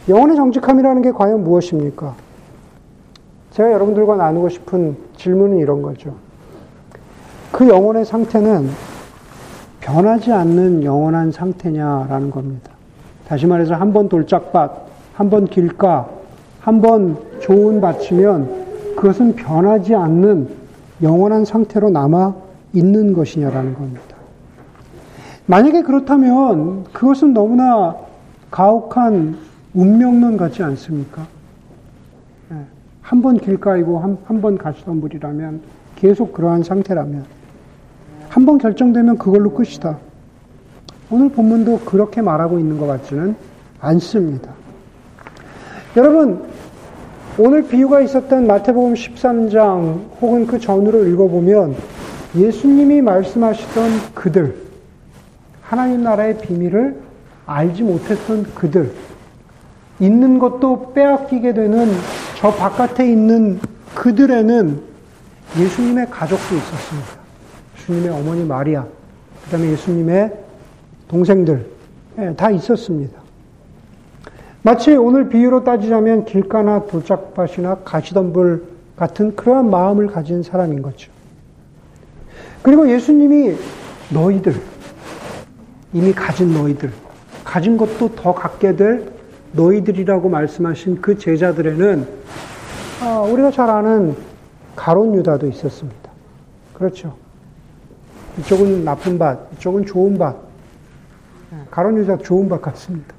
[0.09, 2.15] 영혼의 정직함이라는 게 과연 무엇입니까?
[3.51, 6.15] 제가 여러분들과 나누고 싶은 질문은 이런 거죠.
[7.51, 8.69] 그 영혼의 상태는
[9.81, 12.71] 변하지 않는 영원한 상태냐라는 겁니다.
[13.31, 14.71] 다시 말해서 한 번 돌짝밭,
[15.13, 16.09] 한 번 길가,
[16.59, 20.49] 한 번 좋은 밭이면 그것은 변하지 않는
[21.01, 22.35] 영원한 상태로 남아
[22.73, 24.17] 있는 것이냐라는 겁니다.
[25.45, 27.95] 만약에 그렇다면 그것은 너무나
[28.51, 29.37] 가혹한
[29.73, 31.25] 운명론 같지 않습니까?
[32.51, 32.57] 예,
[33.01, 35.61] 한번 길가이고 한 번 가시던 물이라면
[35.95, 37.23] 계속 그러한 상태라면
[38.27, 39.97] 한 번 결정되면 그걸로 끝이다.
[41.11, 43.35] 오늘 본문도 그렇게 말하고 있는 것 같지는
[43.81, 44.49] 않습니다.
[45.97, 46.45] 여러분,
[47.37, 51.75] 오늘 비유가 있었던 마태복음 13장 혹은 그 전으로 읽어보면
[52.37, 54.55] 예수님이 말씀하시던 그들,
[55.61, 57.01] 하나님 나라의 비밀을
[57.45, 58.93] 알지 못했던 그들,
[59.99, 61.91] 있는 것도 빼앗기게 되는
[62.37, 63.59] 저 바깥에 있는
[63.95, 64.79] 그들에는
[65.59, 67.09] 예수님의 가족도 있었습니다.
[67.79, 68.85] 예수님의 어머니 마리아,
[69.43, 70.50] 그 다음에 예수님의
[71.11, 71.65] 동생들,
[72.19, 73.19] 예, 다 있었습니다.
[74.63, 78.63] 마치 오늘 비유로 따지자면 길가나 돌짝밭이나 가시덤불
[78.95, 81.11] 같은 그러한 마음을 가진 사람인 거죠.
[82.61, 83.57] 그리고 예수님이
[84.13, 84.55] 너희들,
[85.91, 86.93] 이미 가진 너희들,
[87.43, 89.11] 가진 것도 더 갖게 될
[89.51, 92.07] 너희들이라고 말씀하신 그 제자들에는
[93.01, 94.15] 아, 우리가 잘 아는
[94.77, 96.09] 가론 유다도 있었습니다.
[96.73, 97.15] 그렇죠.
[98.39, 100.50] 이쪽은 나쁜 밭, 이쪽은 좋은 밭.
[101.53, 103.13] 예, 가론 유다 좋은 밭 같습니다.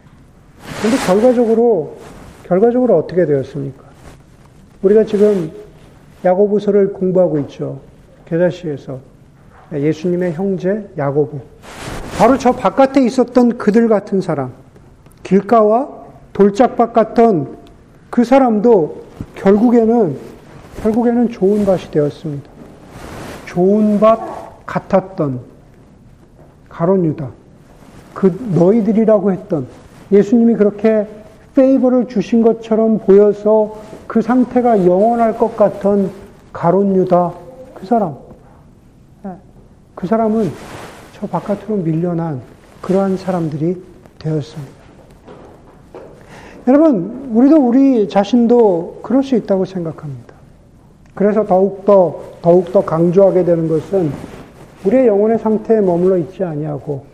[0.81, 1.97] 근데 결과적으로
[2.45, 3.85] 결과적으로 어떻게 되었습니까?
[4.83, 5.53] 우리가 지금
[6.25, 7.81] 야고보서를 공부하고 있죠.
[8.27, 9.01] 계자시에서
[9.73, 11.41] 예수님의 형제 야고보.
[12.19, 14.53] 바로 저 바깥에 있었던 그들 같은 사람,
[15.23, 15.89] 길가와
[16.33, 17.59] 돌짝밭 같던
[18.11, 19.03] 그 사람도
[19.35, 20.17] 결국에는
[20.83, 22.51] 결국에는 좋은 밭이 되었습니다.
[23.47, 25.41] 좋은 밭 같았던
[26.69, 27.42] 가론 유다.
[28.15, 29.67] 그 너희들이라고 했던
[30.11, 31.07] 예수님이 그렇게
[31.55, 36.11] 페이버를 주신 것처럼 보여서 그 상태가 영원할 것 같던
[36.53, 37.33] 가론 유다
[37.75, 38.17] 그 사람.
[39.27, 39.31] 예,
[39.95, 40.51] 그 사람은
[41.15, 42.41] 저 바깥으로 밀려난
[42.81, 43.83] 그러한 사람들이
[44.19, 44.83] 되었습니다.
[46.69, 50.35] 여러분, 우리도 우리 자신도 그럴 수 있다고 생각합니다.
[51.15, 54.13] 그래서 더욱더, 더욱더 강조하게 되는 것은
[54.85, 57.12] 우리의 영혼의 상태에 머물러 있지 아니하고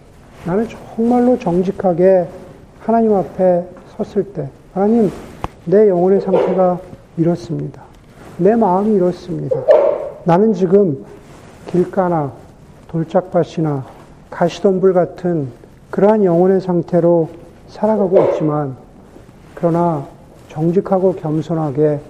[0.49, 2.27] 나는 정말로 정직하게
[2.81, 5.11] 하나님 앞에 섰을 때, 하나님,
[5.67, 6.81] 내 영혼의 상태가
[7.19, 7.83] 이렇습니다.
[8.39, 9.57] 내 마음이 이렇습니다.
[10.25, 11.05] 나는 지금
[11.67, 12.33] 길가나
[12.89, 13.85] 돌짝밭이나
[14.31, 15.49] 가시덤불 같은
[15.91, 17.29] 그러한 영혼의 상태로
[17.69, 18.75] 살아가고 있지만,
[19.55, 20.07] 그러나
[20.49, 22.01] 정직하고 겸손하게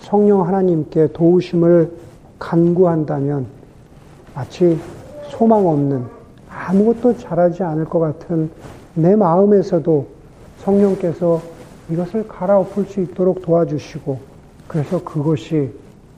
[0.00, 1.90] 성령 하나님께 도우심을
[2.38, 3.46] 간구한다면
[4.34, 4.78] 마치
[5.30, 6.15] 소망 없는
[6.56, 8.50] 아무것도 잘하지 않을 것 같은
[8.94, 10.06] 내 마음에서도
[10.58, 11.42] 성령께서
[11.90, 14.18] 이것을 갈아엎을 수 있도록 도와주시고
[14.66, 15.70] 그래서 그것이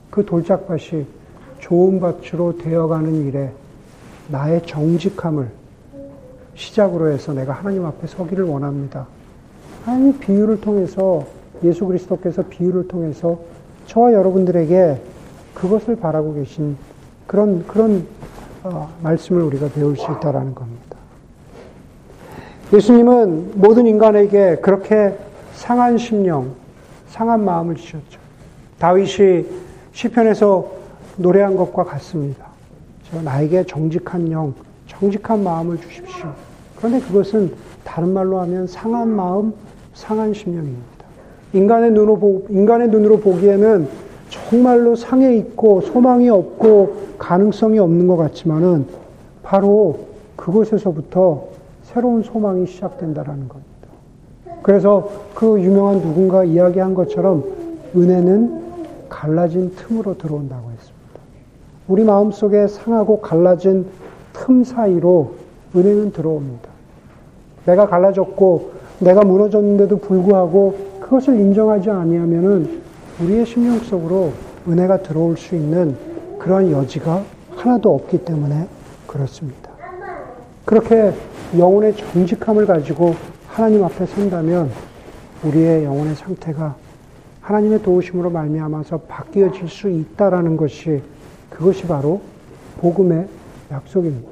[0.09, 1.05] 그 돌짝밭이
[1.59, 3.51] 좋은 밭으로 되어가는 일에
[4.29, 5.49] 나의 정직함을
[6.55, 9.07] 시작으로 해서 내가 하나님 앞에 서기를 원합니다.
[9.85, 11.25] 하나님 비유를 통해서
[11.63, 13.39] 예수 그리스도께서 비유를 통해서
[13.85, 15.01] 저와 여러분들에게
[15.53, 16.77] 그것을 바라고 계신
[17.27, 18.05] 그런 그런
[18.37, 18.38] 어,
[19.01, 20.97] 말씀을 우리가 배울 수 있다라는 겁니다.
[22.73, 25.15] 예수님은 모든 인간에게 그렇게
[25.53, 26.51] 상한 심령,
[27.09, 28.19] 상한 마음을 주셨죠.
[28.77, 29.45] 다윗이
[29.91, 30.69] 시편에서
[31.17, 32.45] 노래한 것과 같습니다.
[33.09, 34.53] 저 나에게 정직한 영,
[34.87, 36.31] 정직한 마음을 주십시오.
[36.77, 39.53] 그런데 그것은 다른 말로 하면 상한 마음,
[39.93, 41.05] 상한 심령입니다.
[41.53, 43.87] 인간의 눈으로, 보, 인간의 눈으로 보기에는
[44.29, 48.87] 정말로 상해 있고 소망이 없고 가능성이 없는 것 같지만은
[49.43, 49.99] 바로
[50.35, 51.43] 그곳에서부터
[51.83, 53.69] 새로운 소망이 시작된다라는 겁니다.
[54.63, 57.43] 그래서 그 유명한 누군가 이야기한 것처럼
[57.95, 58.61] 은혜는
[59.09, 60.99] 갈라진 틈으로 들어온다고 했습니다.
[61.87, 63.85] 우리 마음 속에 상하고 갈라진
[64.33, 65.33] 틈 사이로
[65.75, 66.69] 은혜는 들어옵니다.
[67.65, 72.81] 내가 갈라졌고 내가 무너졌는데도 불구하고 그것을 인정하지 아니하면은
[73.21, 74.31] 우리의 심령 속으로
[74.67, 75.95] 은혜가 들어올 수 있는
[76.39, 77.23] 그러한 여지가
[77.55, 78.67] 하나도 없기 때문에
[79.05, 79.69] 그렇습니다.
[80.65, 81.13] 그렇게
[81.57, 83.15] 영혼의 정직함을 가지고
[83.47, 84.71] 하나님 앞에 선다면
[85.43, 86.75] 우리의 영혼의 상태가
[87.41, 91.01] 하나님의 도우심으로 말미암아서 바뀌어질 수 있다라는 것이
[91.49, 92.21] 그것이 바로
[92.79, 93.27] 복음의
[93.71, 94.29] 약속입니다.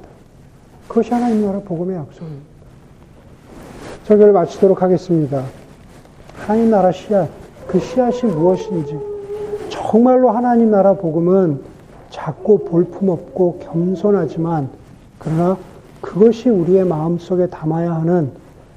[0.86, 2.46] 그것이 하나님 나라 복음의 약속입니다.
[4.04, 5.44] 설교를 마치도록 하겠습니다.
[6.36, 7.28] 하나님 나라 씨앗,
[7.66, 8.98] 그 씨앗이 무엇인지
[9.68, 11.60] 정말로 하나님 나라 복음은
[12.10, 14.68] 작고 볼품없고 겸손하지만
[15.18, 15.56] 그러나
[16.00, 18.30] 그것이 우리의 마음속에 담아야 하는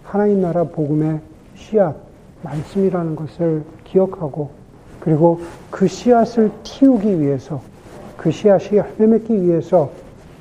[0.04, 1.20] 하나님 나라 복음의
[1.56, 1.96] 씨앗,
[2.42, 4.50] 말씀이라는 것을 기억하고
[5.00, 7.62] 그리고 그 씨앗을 틔우기 위해서
[8.18, 9.92] 그 씨앗이 열매 맺기 위해서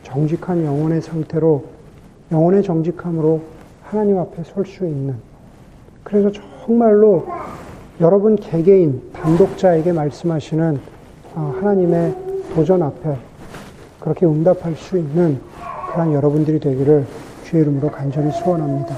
[0.03, 1.65] 정직한 영혼의 상태로
[2.33, 3.41] 영혼의 정직함으로
[3.83, 5.15] 하나님 앞에 설 수 있는.
[6.05, 6.31] 그래서
[6.65, 7.27] 정말로
[8.01, 10.81] 여러분 개개인 단독자에게 말씀하시는
[11.35, 13.17] 아, 하나님의 도전 앞에
[14.01, 15.41] 그렇게 응답할 수 있는
[15.93, 17.07] 그런 여러분들이 되기를
[17.45, 18.97] 주의 이름으로 간절히 소원합니다.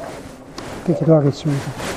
[0.84, 1.92] 이렇게 기도하겠습니다.